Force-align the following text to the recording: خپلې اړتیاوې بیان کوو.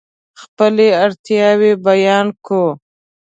خپلې 0.41 0.87
اړتیاوې 1.03 1.71
بیان 1.85 2.27
کوو. 2.45 2.69